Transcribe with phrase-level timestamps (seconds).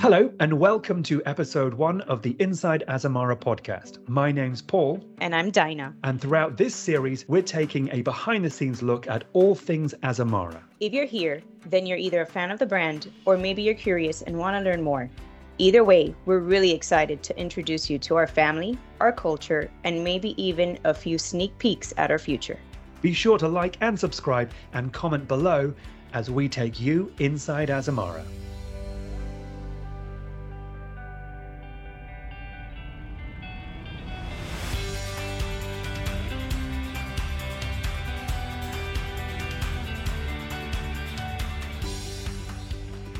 [0.00, 3.98] Hello, and welcome to episode one of the Inside Azamara podcast.
[4.08, 5.04] My name's Paul.
[5.20, 5.92] And I'm Dinah.
[6.04, 10.60] And throughout this series, we're taking a behind the scenes look at all things Azamara.
[10.78, 14.22] If you're here, then you're either a fan of the brand or maybe you're curious
[14.22, 15.10] and want to learn more.
[15.58, 20.40] Either way, we're really excited to introduce you to our family, our culture, and maybe
[20.40, 22.60] even a few sneak peeks at our future.
[23.02, 25.74] Be sure to like and subscribe and comment below
[26.12, 28.22] as we take you inside Azamara.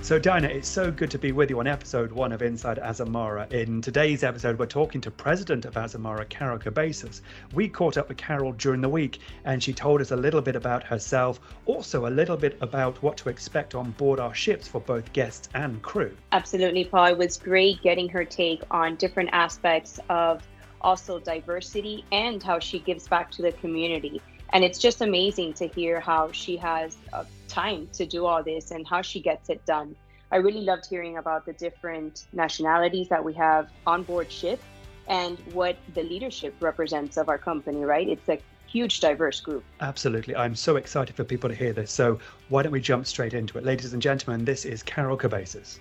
[0.09, 3.53] So, Dinah, it's so good to be with you on episode one of Inside Azamara.
[3.53, 7.21] In today's episode, we're talking to President of Azamara, Carol Cabezas.
[7.53, 10.57] We caught up with Carol during the week, and she told us a little bit
[10.57, 14.81] about herself, also a little bit about what to expect on board our ships for
[14.81, 16.17] both guests and crew.
[16.33, 17.09] Absolutely, Paul.
[17.09, 20.43] It was great getting her take on different aspects of
[20.81, 24.23] also diversity and how she gives back to the community.
[24.53, 28.71] And it's just amazing to hear how she has uh, time to do all this
[28.71, 29.95] and how she gets it done.
[30.31, 34.61] I really loved hearing about the different nationalities that we have on board ship
[35.07, 38.09] and what the leadership represents of our company, right?
[38.09, 39.65] It's a huge diverse group.
[39.81, 40.37] Absolutely.
[40.37, 41.91] I'm so excited for people to hear this.
[41.91, 42.19] So
[42.51, 43.65] why don't we jump straight into it?
[43.65, 45.81] Ladies and gentlemen, this is Carol Cabezas.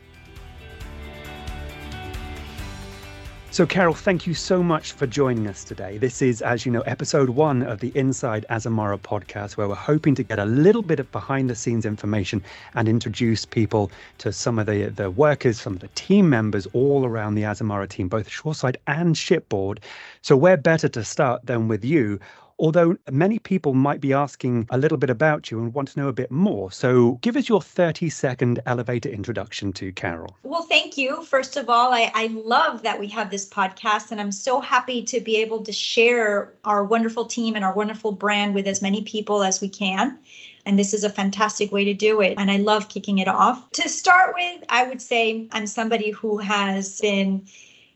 [3.58, 5.97] So, Carol, thank you so much for joining us today.
[5.97, 10.13] This is, as you know, episode one of the Inside Azamara podcast, where we're hoping
[10.13, 12.44] to get a little bit of behind the scenes information
[12.75, 17.03] and introduce people to some of the, the workers, some of the team members all
[17.03, 19.80] around the Azamara team, both shoreside and shipboard.
[20.22, 22.19] So, where better to start than with you?
[22.59, 26.08] Although many people might be asking a little bit about you and want to know
[26.08, 26.72] a bit more.
[26.72, 30.36] So give us your 30 second elevator introduction to Carol.
[30.44, 31.23] Well, thank you.
[31.23, 35.03] First of all, I, I love that we have this podcast, and I'm so happy
[35.03, 39.03] to be able to share our wonderful team and our wonderful brand with as many
[39.03, 40.18] people as we can.
[40.66, 42.34] And this is a fantastic way to do it.
[42.38, 43.72] And I love kicking it off.
[43.72, 47.45] To start with, I would say I'm somebody who has been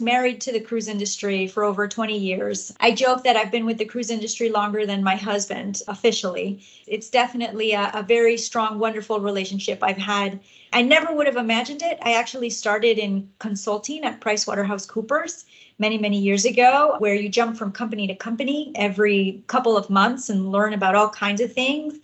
[0.02, 2.74] married to the cruise industry for over 20 years.
[2.80, 6.64] I joke that I've been with the cruise industry longer than my husband officially.
[6.88, 10.40] It's definitely a, a, very strong, wonderful relationship I've had.
[10.74, 12.00] I never would have imagined it.
[12.02, 15.46] I actually started in consulting at PricewaterhouseCoopers
[15.80, 20.30] many, many years ago, where you jump from company to company every couple of months
[20.30, 22.00] and learn about all kinds of things.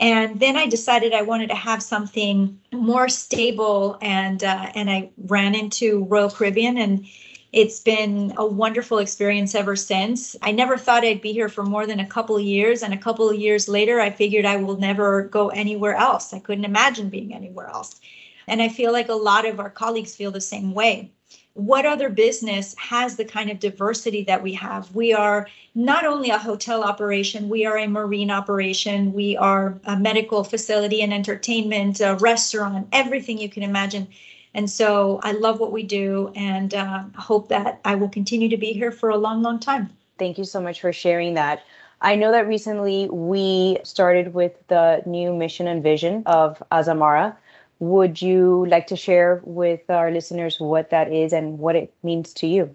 [0.00, 5.10] And then I decided I wanted to have something more stable, and uh, and I
[5.26, 7.06] ran into Royal Caribbean, and
[7.52, 10.36] it's been a wonderful experience ever since.
[10.40, 12.82] I never thought I'd be here for more than a couple of years.
[12.82, 16.32] And a couple of years later, I figured I will never go anywhere else.
[16.32, 18.00] I couldn't imagine being anywhere else.
[18.46, 21.10] And I feel like a lot of our colleagues feel the same way.
[21.54, 24.94] What other business has the kind of diversity that we have?
[24.94, 29.96] We are not only a hotel operation, we are a marine operation, we are a
[29.96, 34.06] medical facility and entertainment, a restaurant, everything you can imagine.
[34.54, 38.56] And so I love what we do and uh, hope that I will continue to
[38.56, 39.90] be here for a long, long time.
[40.18, 41.62] Thank you so much for sharing that.
[42.02, 47.36] I know that recently we started with the new mission and vision of Azamara.
[47.78, 52.32] Would you like to share with our listeners what that is and what it means
[52.34, 52.74] to you?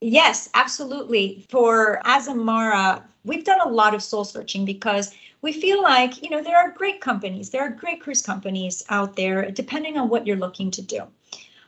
[0.00, 1.44] Yes, absolutely.
[1.50, 6.42] For Azamara, we've done a lot of soul searching because we feel like, you know,
[6.42, 10.36] there are great companies, there are great cruise companies out there, depending on what you're
[10.36, 11.02] looking to do.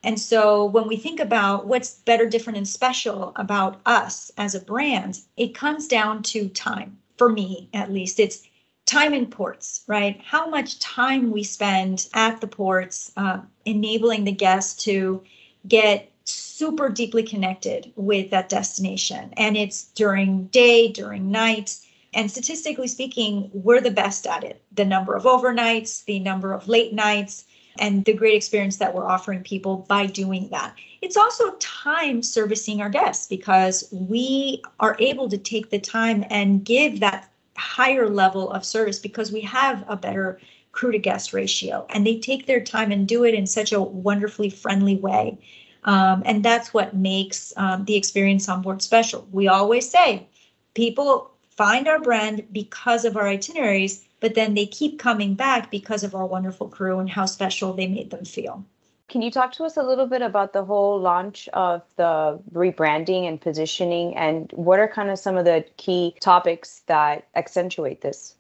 [0.03, 4.61] And so when we think about what's better, different, and special about us as a
[4.61, 6.99] brand, it comes down to time.
[7.19, 8.43] For me, at least, it's
[8.87, 10.21] time in ports, right?
[10.25, 15.23] How much time we spend at the ports, uh, enabling the guests to
[15.69, 19.35] get super deeply connected with that destination.
[19.37, 21.77] And it's during day, during night,
[22.13, 24.63] and statistically speaking, we're the best at it.
[24.73, 27.45] The number of overnights, the number of late nights,
[27.79, 30.75] and the great experience that we're offering people by doing that.
[31.03, 36.65] It's also time servicing our guests because we are able to take the time and
[36.65, 40.41] give that higher level of service because we have a better
[40.73, 43.81] crew to guest ratio and they take their time and do it in such a
[43.81, 45.39] wonderfully friendly way.
[45.85, 49.27] Um, and that's what makes um, the experience on board special.
[49.33, 50.29] We always say
[50.75, 51.30] people
[51.61, 56.15] find our brand because of our itineraries, but then they keep coming back because of
[56.15, 58.65] our wonderful crew and how special they made them feel.
[59.11, 63.29] Can you talk to us a little bit about the whole launch of the rebranding
[63.29, 68.37] and positioning and what are kind of some of the key topics that accentuate this?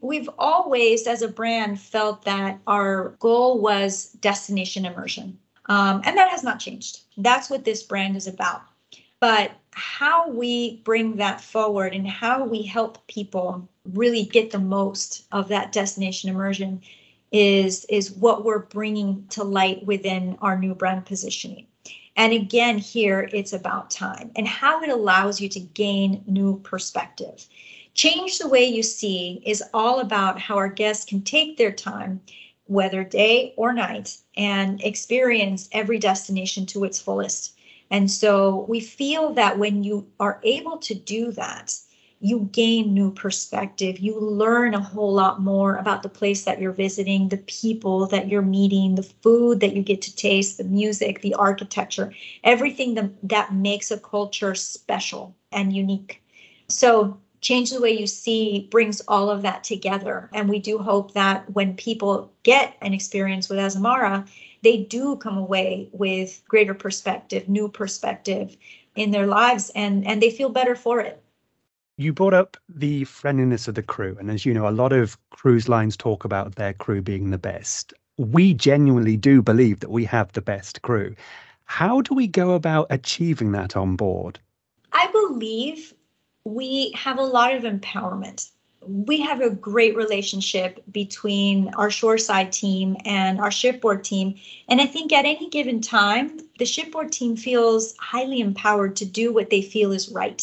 [0.00, 5.38] We've always, as a brand, felt that our goal was destination immersion.
[5.66, 7.02] Um, and that has not changed.
[7.16, 8.62] That's what this brand is about.
[9.20, 15.26] But how we bring that forward and how we help people really get the most
[15.30, 16.80] of that destination immersion
[17.32, 21.66] is is what we're bringing to light within our new brand positioning.
[22.16, 27.46] And again, here it's about time and how it allows you to gain new perspective.
[27.94, 32.20] Change the way you see is all about how our guests can take their time,
[32.66, 37.56] whether day or night, and experience every destination to its fullest.
[37.90, 41.74] And so we feel that when you are able to do that,
[42.20, 43.98] you gain new perspective.
[43.98, 48.28] You learn a whole lot more about the place that you're visiting, the people that
[48.28, 52.12] you're meeting, the food that you get to taste, the music, the architecture,
[52.44, 56.22] everything that, that makes a culture special and unique.
[56.68, 60.28] So, change the way you see brings all of that together.
[60.32, 64.28] And we do hope that when people get an experience with Azamara,
[64.62, 68.56] they do come away with greater perspective, new perspective
[68.94, 71.22] in their lives, and, and they feel better for it
[72.00, 74.16] you brought up the friendliness of the crew.
[74.18, 77.36] And as you know, a lot of cruise lines talk about their crew being the
[77.36, 77.92] best.
[78.16, 81.14] We genuinely do believe that we have the best crew.
[81.64, 84.40] How do we go about achieving that on board?
[84.92, 85.92] I believe
[86.44, 88.50] we have a lot of empowerment.
[88.86, 94.36] We have a great relationship between our shoreside team and our shipboard team.
[94.68, 99.32] And I think at any given time, the shipboard team feels highly empowered to do
[99.34, 100.42] what they feel is right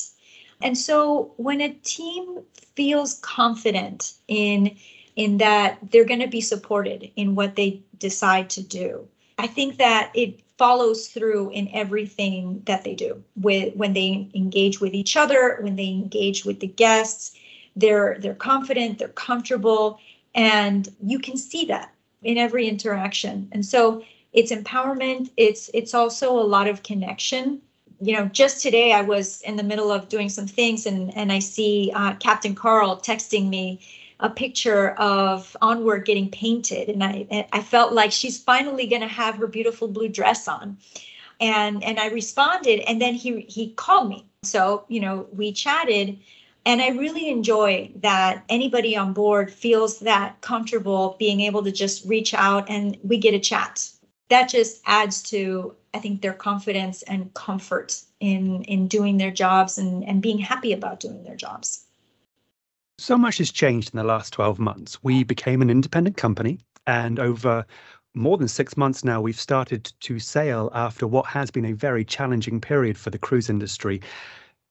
[0.61, 2.39] and so when a team
[2.75, 4.75] feels confident in
[5.15, 9.07] in that they're going to be supported in what they decide to do,
[9.39, 14.80] I think that it follows through in everything that they do with when they engage
[14.81, 17.36] with each other, when they engage with the guests,
[17.75, 20.00] they're they're confident, they're comfortable,
[20.33, 21.94] and you can see that
[22.24, 23.48] in every interaction.
[23.51, 27.62] And so it's empowerment, it's it's also a lot of connection
[28.00, 31.31] you know, just today I was in the middle of doing some things and, and
[31.31, 33.80] I see uh, Captain Carl texting me
[34.19, 36.90] a picture of Onward getting painted.
[36.90, 40.78] And I, I felt like she's finally going to have her beautiful blue dress on.
[41.40, 44.25] And, and I responded and then he, he called me.
[44.44, 46.19] So, you know, we chatted
[46.68, 52.06] and I really enjoy that anybody on board feels that comfortable being able to just
[52.06, 53.90] reach out and we get a chat.
[54.28, 59.78] That just adds to I think their confidence and comfort in in doing their jobs
[59.78, 61.87] and, and being happy about doing their jobs.
[62.99, 65.03] So much has changed in the last 12 months.
[65.03, 66.57] We became an independent company,
[66.88, 67.63] and over
[68.15, 72.03] more than six months now, we've started to sail after what has been a very
[72.03, 74.01] challenging period for the cruise industry.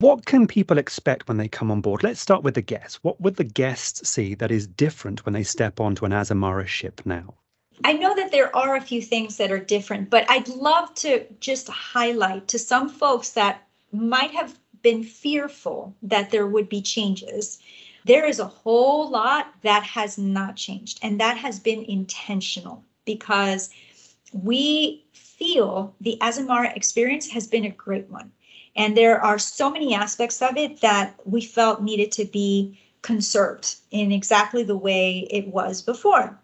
[0.00, 2.02] What can people expect when they come on board?
[2.02, 2.98] Let's start with the guests.
[3.02, 7.02] What would the guests see that is different when they step onto an Azamara ship
[7.04, 7.34] now?
[7.84, 11.24] I know that there are a few things that are different, but I'd love to
[11.38, 13.62] just highlight to some folks that
[13.92, 17.60] might have been fearful that there would be changes.
[18.06, 23.68] There is a whole lot that has not changed, and that has been intentional because
[24.32, 28.30] we feel the Azamara experience has been a great one.
[28.76, 33.74] And there are so many aspects of it that we felt needed to be conserved
[33.90, 36.38] in exactly the way it was before.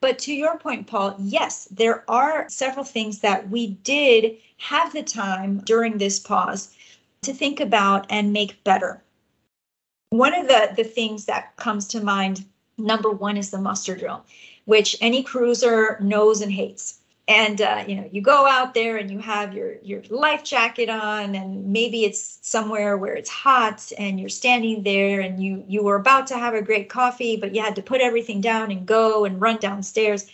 [0.00, 5.04] But to your point, Paul, yes, there are several things that we did have the
[5.04, 6.74] time during this pause
[7.22, 9.03] to think about and make better.
[10.14, 12.44] One of the, the things that comes to mind,
[12.78, 14.24] number one, is the muster drill,
[14.64, 17.00] which any cruiser knows and hates.
[17.26, 20.88] And uh, you know you go out there and you have your your life jacket
[20.88, 25.82] on and maybe it's somewhere where it's hot and you're standing there and you you
[25.82, 28.86] were about to have a great coffee but you had to put everything down and
[28.86, 30.30] go and run downstairs.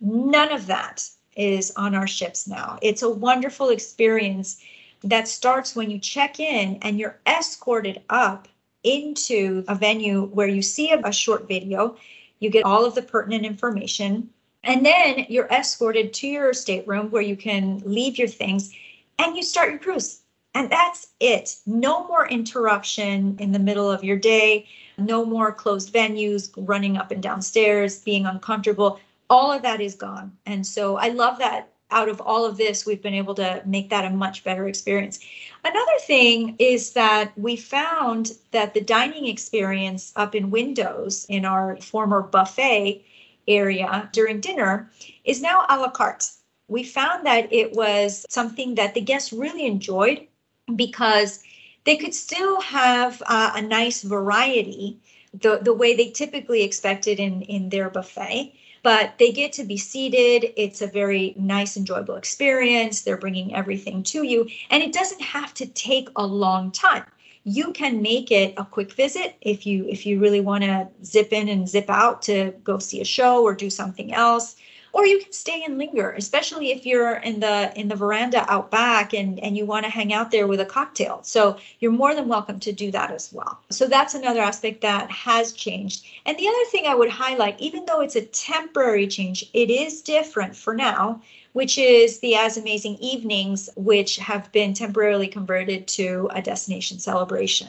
[0.00, 2.78] None of that is on our ships now.
[2.80, 4.62] It's a wonderful experience
[5.02, 8.46] that starts when you check in and you're escorted up
[8.86, 11.96] into a venue where you see a, a short video
[12.38, 14.28] you get all of the pertinent information
[14.66, 18.74] and then you're escorted to your stateroom where you can leave your things
[19.18, 20.20] and you start your cruise.
[20.54, 21.56] And that's it.
[21.66, 24.66] No more interruption in the middle of your day,
[24.98, 28.98] no more closed venues, running up and downstairs, being uncomfortable.
[29.30, 30.32] All of that is gone.
[30.46, 33.90] And so I love that out of all of this, we've been able to make
[33.90, 35.20] that a much better experience.
[35.64, 41.76] Another thing is that we found that the dining experience up in Windows in our
[41.76, 43.04] former buffet
[43.48, 44.90] area during dinner
[45.24, 46.30] is now a la carte.
[46.68, 50.26] We found that it was something that the guests really enjoyed
[50.74, 51.42] because
[51.84, 54.98] they could still have uh, a nice variety
[55.42, 58.54] the, the way they typically expected in, in their buffet,
[58.86, 60.52] but they get to be seated.
[60.56, 63.02] It's a very nice, enjoyable experience.
[63.02, 67.04] They're bringing everything to you, and it doesn't have to take a long time.
[67.42, 71.32] You can make it a quick visit if you if you really want to zip
[71.32, 74.54] in and zip out to go see a show or do something else
[74.96, 78.70] or you can stay and linger especially if you're in the in the veranda out
[78.70, 82.14] back and and you want to hang out there with a cocktail so you're more
[82.14, 86.38] than welcome to do that as well so that's another aspect that has changed and
[86.38, 90.56] the other thing i would highlight even though it's a temporary change it is different
[90.56, 91.20] for now
[91.52, 97.68] which is the AzAmazing Evenings, which have been temporarily converted to a destination celebration.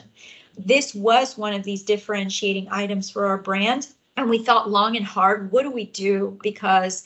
[0.58, 3.88] This was one of these differentiating items for our brand.
[4.18, 6.36] And we thought long and hard what do we do?
[6.42, 7.04] Because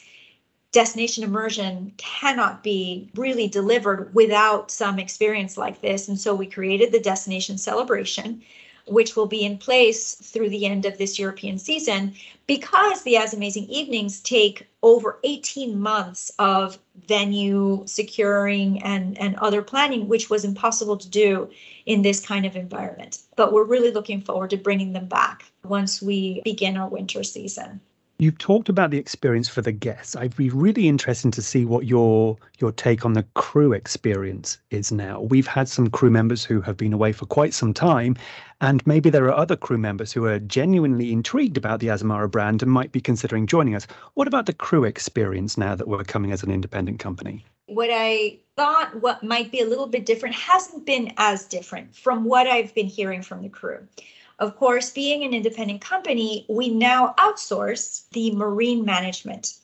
[0.72, 6.08] destination immersion cannot be really delivered without some experience like this.
[6.08, 8.42] And so we created the destination celebration,
[8.86, 12.14] which will be in place through the end of this European season
[12.46, 20.08] because the AzAmazing Evenings take over 18 months of venue securing and, and other planning,
[20.08, 21.50] which was impossible to do
[21.84, 23.18] in this kind of environment.
[23.36, 27.80] But we're really looking forward to bringing them back once we begin our winter season.
[28.22, 30.14] You've talked about the experience for the guests.
[30.14, 34.92] I'd be really interested to see what your your take on the crew experience is
[34.92, 35.22] now.
[35.22, 38.16] We've had some crew members who have been away for quite some time,
[38.60, 42.62] and maybe there are other crew members who are genuinely intrigued about the Azamara brand
[42.62, 43.88] and might be considering joining us.
[44.14, 47.44] What about the crew experience now that we're coming as an independent company?
[47.66, 52.22] What I thought what might be a little bit different hasn't been as different from
[52.22, 53.80] what I've been hearing from the crew.
[54.42, 59.54] Of course, being an independent company, we now outsource the marine management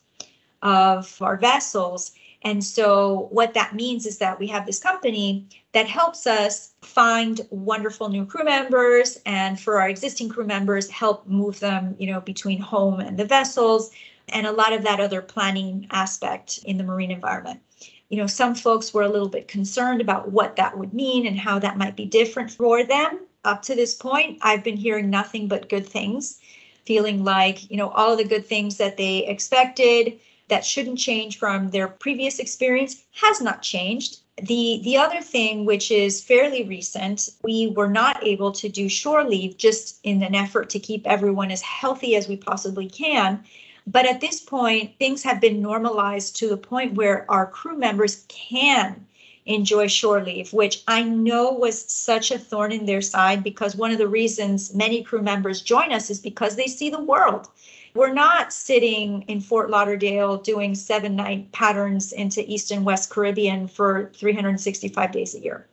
[0.61, 2.13] of our vessels.
[2.43, 7.45] And so, what that means is that we have this company that helps us find
[7.49, 12.21] wonderful new crew members, and for our existing crew members, help move them, you know,
[12.21, 13.91] between home and the vessels,
[14.29, 17.59] and a lot of that other planning aspect in the marine environment.
[18.07, 21.37] You know, some folks were a little bit concerned about what that would mean and
[21.37, 25.47] how that might be different for them up to this point, I've been hearing nothing
[25.47, 26.39] but good things,
[26.85, 30.19] feeling like, you know, all of the good things that they expected
[30.49, 34.19] that shouldn't change from their previous experience has not changed.
[34.41, 39.23] The the other thing which is fairly recent, we were not able to do shore
[39.23, 43.43] leave just in an effort to keep everyone as healthy as we possibly can.
[43.85, 48.25] But at this point, things have been normalized to the point where our crew members
[48.27, 49.05] can
[49.45, 53.91] enjoy shore leave, which I know was such a thorn in their side because one
[53.91, 57.47] of the reasons many crew members join us is because they see the world.
[57.95, 63.67] We're not sitting in Fort Lauderdale doing seven night patterns into East and West Caribbean
[63.67, 65.65] for 365 days a year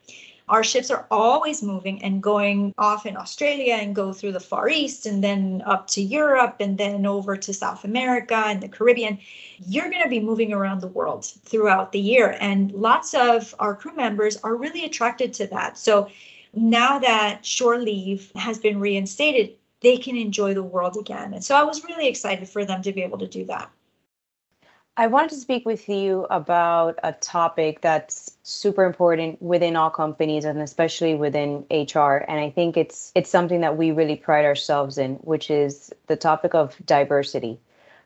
[0.49, 4.69] our ships are always moving and going off in Australia and go through the Far
[4.69, 9.19] East and then up to Europe and then over to South America and the Caribbean.
[9.65, 12.37] You're going to be moving around the world throughout the year.
[12.39, 15.77] And lots of our crew members are really attracted to that.
[15.77, 16.09] So
[16.53, 21.33] now that shore leave has been reinstated, they can enjoy the world again.
[21.33, 23.69] And so I was really excited for them to be able to do that.
[24.99, 30.43] I wanted to speak with you about a topic that's super important within all companies
[30.43, 34.97] and especially within HR and I think it's it's something that we really pride ourselves
[34.97, 37.59] in which is the topic of diversity.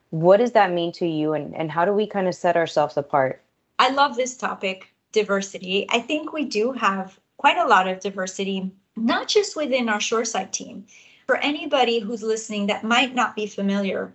[0.09, 2.97] What does that mean to you and and how do we kind of set ourselves
[2.97, 3.41] apart?
[3.79, 5.87] I love this topic, diversity.
[5.89, 10.51] I think we do have quite a lot of diversity not just within our shoreside
[10.51, 10.85] team.
[11.25, 14.13] For anybody who's listening that might not be familiar,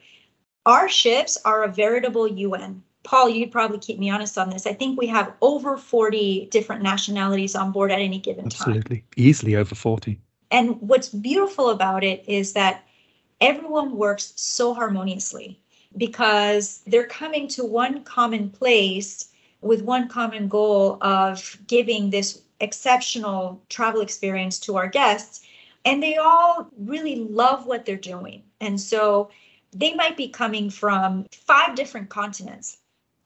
[0.67, 2.83] our ships are a veritable UN.
[3.05, 4.67] Paul, you'd probably keep me honest on this.
[4.67, 8.77] I think we have over 40 different nationalities on board at any given time.
[8.77, 9.05] Absolutely.
[9.17, 10.21] Easily over 40.
[10.51, 12.85] And what's beautiful about it is that
[13.41, 15.61] everyone works so harmoniously
[15.97, 19.29] because they're coming to one common place
[19.61, 25.47] with one common goal of giving this exceptional travel experience to our guests.
[25.85, 28.43] And they all really love what they're doing.
[28.61, 29.31] And so
[29.79, 32.79] they might be coming from five different continents.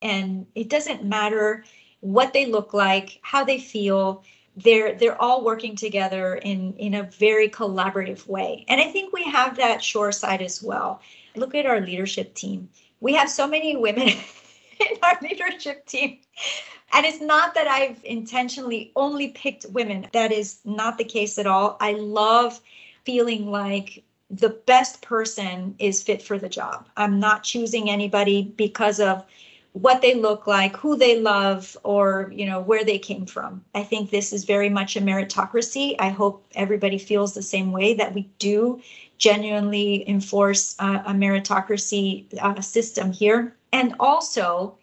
[0.03, 1.65] And it doesn't matter
[2.01, 4.25] what they look like how they feel
[4.57, 8.65] they're they're all working together in in a very collaborative way.
[8.69, 11.01] And i think we have that shore side as well.
[11.37, 12.69] Look at our leadership team.
[13.01, 14.09] We have so many women
[14.81, 16.19] in our leadership team.
[16.93, 20.09] And it's not that i've intentionally only picked women.
[20.13, 21.77] That is not the case at all.
[21.81, 22.61] I love
[23.05, 26.89] feeling like the best person is fit for the job.
[26.97, 29.25] I'm not choosing anybody because of
[29.73, 33.65] what they look like, who they love, or you know where they came from.
[33.75, 35.97] I think this is very much a meritocracy.
[35.99, 38.81] I hope everybody feels the same way that we do
[39.19, 43.55] genuinely enforce uh, a meritocracy uh, system here.
[43.73, 44.79] And also,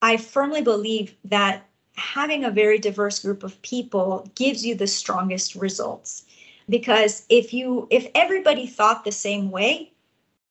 [0.00, 5.54] I firmly believe that having a very diverse group of people gives you the strongest
[5.54, 6.24] results
[6.68, 9.92] because if you if everybody thought the same way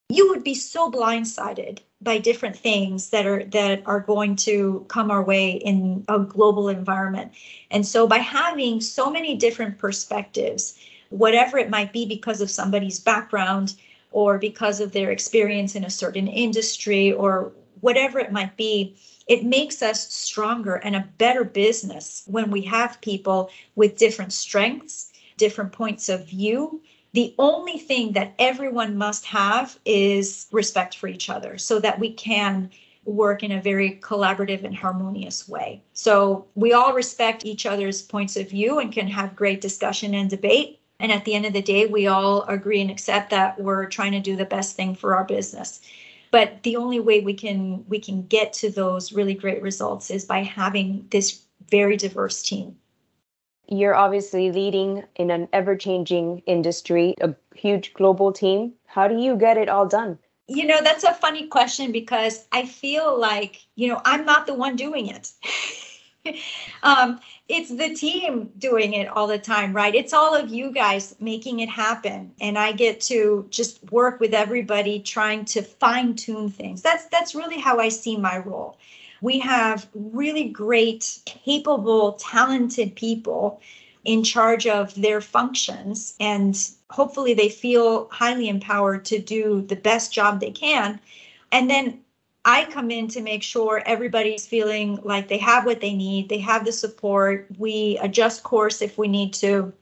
[0.09, 5.09] you would be so blindsided by different things that are that are going to come
[5.09, 7.31] our way in a global environment.
[7.69, 10.77] And so by having so many different perspectives
[11.09, 13.75] whatever it might be because of somebody's background
[14.11, 17.51] or because of their experience in a certain industry or
[17.81, 18.95] whatever it might be
[19.27, 25.10] it makes us stronger and a better business when we have people with different strengths,
[25.41, 26.79] different points of view.
[27.13, 32.13] The only thing that everyone must have is respect for each other so that we
[32.13, 32.69] can
[33.05, 35.81] work in a very collaborative and harmonious way.
[35.93, 40.29] So we all respect each other's points of view and can have great discussion and
[40.29, 40.79] debate.
[40.99, 44.11] And at the end of the day, we all agree and accept that we're trying
[44.11, 45.81] to do the best thing for our business
[46.31, 50.25] but the only way we can we can get to those really great results is
[50.25, 52.77] by having this very diverse team
[53.71, 58.73] you're obviously leading in an ever-changing industry a huge global team.
[58.85, 60.19] How do you get it all done?
[60.47, 64.53] You know that's a funny question because i feel like you know i'm not the
[64.53, 65.31] one doing it.
[66.83, 67.19] Um,
[67.51, 69.93] it's the team doing it all the time, right?
[69.93, 72.31] It's all of you guys making it happen.
[72.39, 76.81] And I get to just work with everybody trying to fine tune things.
[76.81, 78.77] That's that's really how I see my role.
[79.21, 83.59] We have really great, capable, talented people
[84.05, 86.57] in charge of their functions and
[86.89, 90.99] hopefully they feel highly empowered to do the best job they can.
[91.51, 91.99] And then
[92.43, 96.39] I come in to make sure everybody's feeling like they have what they need, they
[96.39, 97.47] have the support.
[97.57, 99.73] We adjust course if we need to.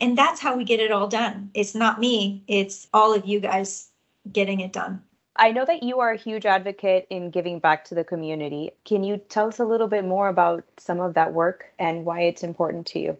[0.00, 1.50] And that's how we get it all done.
[1.54, 3.90] It's not me, it's all of you guys
[4.32, 5.02] getting it done.
[5.36, 8.72] I know that you are a huge advocate in giving back to the community.
[8.84, 12.22] Can you tell us a little bit more about some of that work and why
[12.22, 13.16] it's important to you?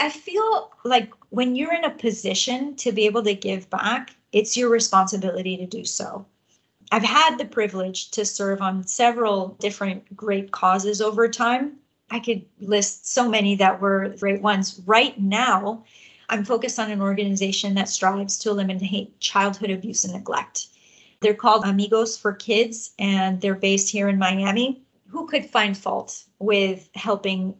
[0.00, 4.56] I feel like when you're in a position to be able to give back, it's
[4.56, 6.24] your responsibility to do so.
[6.90, 11.76] I've had the privilege to serve on several different great causes over time.
[12.10, 14.80] I could list so many that were great ones.
[14.86, 15.84] Right now,
[16.30, 20.68] I'm focused on an organization that strives to eliminate childhood abuse and neglect.
[21.20, 24.82] They're called Amigos for Kids, and they're based here in Miami.
[25.08, 27.54] Who could find fault with helping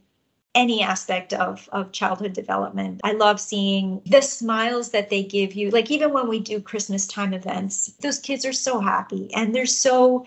[0.59, 3.01] any aspect of of childhood development.
[3.05, 5.71] I love seeing the smiles that they give you.
[5.71, 9.66] Like even when we do Christmas time events, those kids are so happy and they're
[9.66, 10.27] so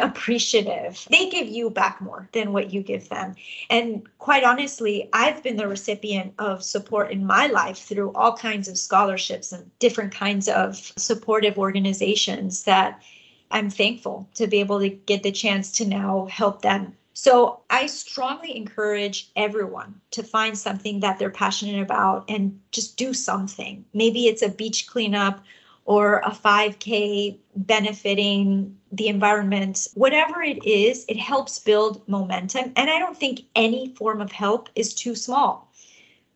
[0.00, 1.04] appreciative.
[1.10, 3.34] They give you back more than what you give them.
[3.68, 8.68] And quite honestly, I've been the recipient of support in my life through all kinds
[8.68, 13.02] of scholarships and different kinds of supportive organizations that
[13.50, 17.86] I'm thankful to be able to get the chance to now help them so I
[17.86, 23.84] strongly encourage everyone to find something that they're passionate about and just do something.
[23.94, 25.42] Maybe it's a beach cleanup
[25.84, 29.86] or a 5K benefiting the environment.
[29.94, 32.72] Whatever it is, it helps build momentum.
[32.74, 35.70] And I don't think any form of help is too small.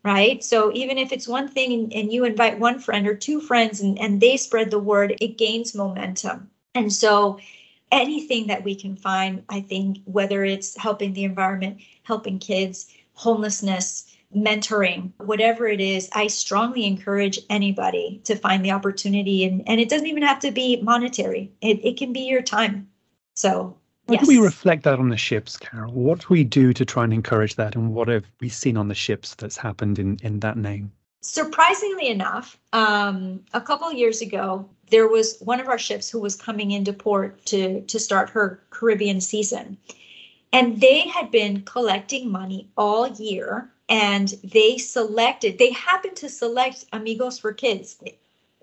[0.01, 0.41] Right.
[0.41, 3.81] So even if it's one thing and, and you invite one friend or two friends
[3.81, 6.49] and, and they spread the word, it gains momentum.
[6.73, 7.37] And so
[7.91, 14.05] anything that we can find, I think, whether it's helping the environment, helping kids, homelessness,
[14.35, 19.43] mentoring, whatever it is, I strongly encourage anybody to find the opportunity.
[19.43, 22.89] And, and it doesn't even have to be monetary, it, it can be your time.
[23.35, 23.75] So,
[24.07, 24.23] how yes.
[24.23, 25.93] do we reflect that on the ships, Carol?
[25.93, 27.75] What do we do to try and encourage that?
[27.75, 30.91] And what have we seen on the ships that's happened in, in that name?
[31.21, 36.35] Surprisingly enough, um, a couple years ago, there was one of our ships who was
[36.35, 39.77] coming into port to to start her Caribbean season.
[40.53, 46.85] And they had been collecting money all year and they selected they happened to select
[46.93, 48.01] Amigos for Kids.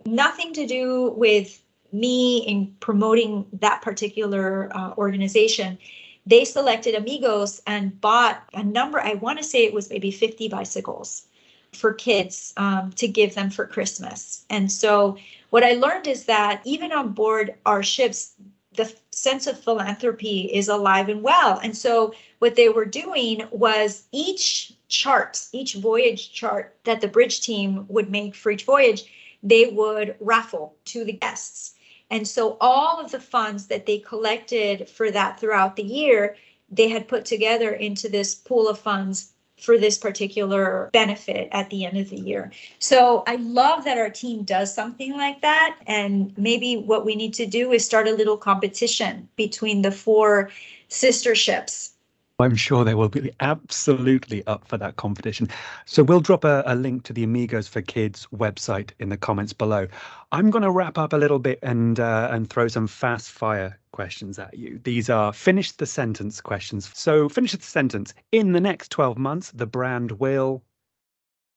[0.06, 5.78] Nothing to do with me in promoting that particular uh, organization.
[6.24, 10.48] They selected Amigos and bought a number, I want to say it was maybe 50
[10.48, 11.26] bicycles
[11.76, 14.44] for kids um, to give them for Christmas.
[14.50, 15.18] And so
[15.50, 18.34] what I learned is that even on board our ships,
[18.74, 21.58] the sense of philanthropy is alive and well.
[21.62, 27.40] And so what they were doing was each chart, each voyage chart that the bridge
[27.40, 29.04] team would make for each voyage,
[29.42, 31.74] they would raffle to the guests.
[32.10, 36.36] And so all of the funds that they collected for that throughout the year,
[36.70, 41.84] they had put together into this pool of funds for this particular benefit at the
[41.84, 42.52] end of the year.
[42.78, 45.78] So I love that our team does something like that.
[45.86, 50.50] And maybe what we need to do is start a little competition between the four
[50.88, 51.94] sister ships
[52.38, 55.48] I'm sure they will be absolutely up for that competition.
[55.86, 59.54] So we'll drop a, a, link to the Amigos for Kids website in the comments
[59.54, 59.88] below.
[60.32, 63.78] I'm going to wrap up a little bit and uh, and throw some fast fire
[63.96, 64.78] questions at you.
[64.84, 66.90] These are finish the sentence questions.
[66.94, 68.12] So finish the sentence.
[68.30, 70.62] In the next 12 months, the brand will.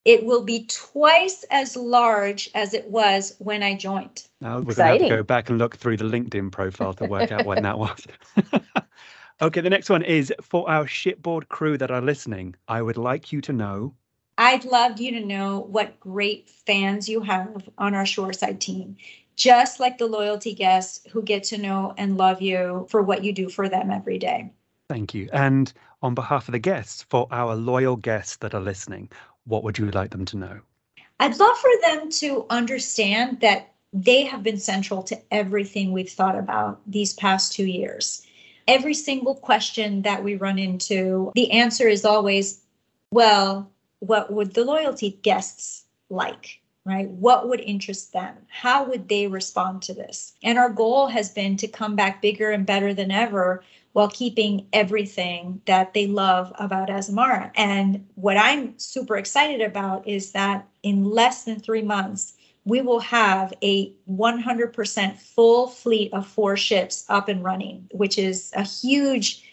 [0.05, 4.23] It will be twice as large as it was when I joined.
[4.39, 7.05] Now we're going to have to go back and look through the LinkedIn profile to
[7.05, 8.07] work out when that was.
[9.41, 12.55] Okay, the next one is for our shipboard crew that are listening.
[12.67, 13.93] I would like you to know.
[14.37, 18.97] I'd love you to know what great fans you have on our shoreside team,
[19.39, 23.33] just like the loyalty guests who get to know and love you for what you
[23.33, 24.51] do for them every day.
[24.89, 25.29] Thank you.
[25.33, 25.71] And
[26.01, 29.09] on behalf of the guests, for our loyal guests that are listening,
[29.45, 30.59] what would you like them to know?
[31.19, 36.37] I'd love for them to understand that they have been central to everything we've thought
[36.37, 38.27] about these past two years
[38.69, 42.61] every single question that we run into, the answer is always,
[43.11, 46.58] well, what would the loyalty guests like?
[46.85, 47.09] Right?
[47.09, 48.35] What would interest them?
[48.47, 50.33] How would they respond to this?
[50.41, 53.63] And our goal has been to come back bigger and better than ever
[53.93, 57.51] while keeping everything that they love about Azamara.
[57.55, 62.33] And what I'm super excited about is that in less than three months,
[62.65, 68.51] we will have a 100% full fleet of four ships up and running, which is
[68.55, 69.43] a huge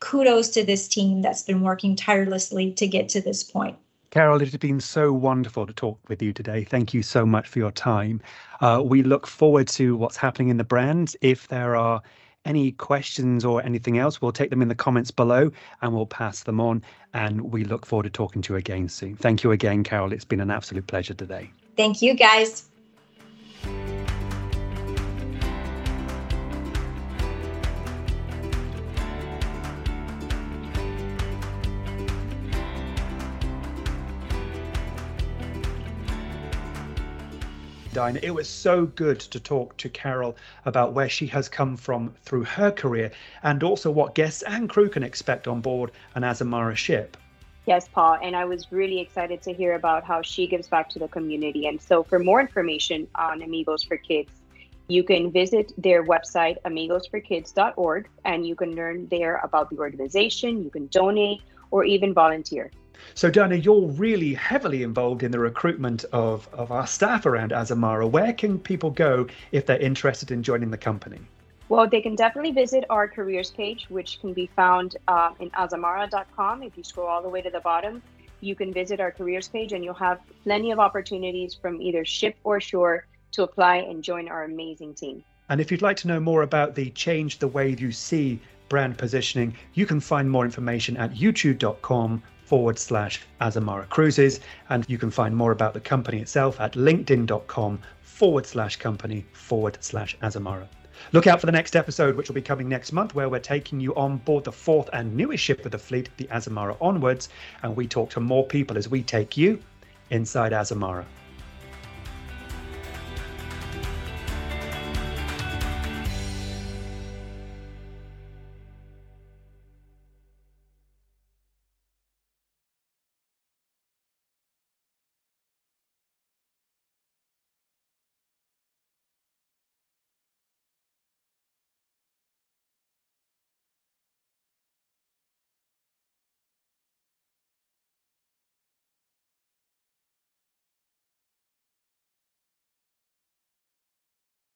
[0.00, 3.76] kudos to this team that's been working tirelessly to get to this point.
[4.16, 6.64] Carol, it has been so wonderful to talk with you today.
[6.64, 8.22] Thank you so much for your time.
[8.62, 11.14] Uh, we look forward to what's happening in the brand.
[11.20, 12.00] If there are
[12.46, 15.50] any questions or anything else, we'll take them in the comments below
[15.82, 16.82] and we'll pass them on.
[17.12, 19.16] And we look forward to talking to you again soon.
[19.16, 20.14] Thank you again, Carol.
[20.14, 21.50] It's been an absolute pleasure today.
[21.76, 22.70] Thank you, guys.
[37.96, 38.20] Dinah.
[38.22, 42.44] It was so good to talk to Carol about where she has come from through
[42.44, 43.10] her career
[43.42, 47.16] and also what guests and crew can expect on board an Azamara ship.
[47.64, 50.98] Yes, Paul, and I was really excited to hear about how she gives back to
[50.98, 51.68] the community.
[51.68, 54.30] And so, for more information on Amigos for Kids,
[54.88, 60.62] you can visit their website, amigosforkids.org, and you can learn there about the organization.
[60.62, 62.70] You can donate or even volunteer.
[63.14, 68.10] So, Dana, you're really heavily involved in the recruitment of, of our staff around Azamara.
[68.10, 71.20] Where can people go if they're interested in joining the company?
[71.68, 76.62] Well, they can definitely visit our careers page, which can be found uh, in azamara.com.
[76.62, 78.02] If you scroll all the way to the bottom,
[78.40, 82.36] you can visit our careers page and you'll have plenty of opportunities from either ship
[82.44, 85.24] or shore to apply and join our amazing team.
[85.48, 88.98] And if you'd like to know more about the Change the Way You See brand
[88.98, 94.40] positioning, you can find more information at youtube.com forward slash Azamara Cruises.
[94.70, 99.76] And you can find more about the company itself at linkedin.com forward slash company forward
[99.80, 100.66] slash Azamara.
[101.12, 103.80] Look out for the next episode, which will be coming next month, where we're taking
[103.80, 107.28] you on board the fourth and newest ship of the fleet, the Azamara Onwards,
[107.62, 109.60] and we talk to more people as we take you
[110.10, 111.04] inside Azamara.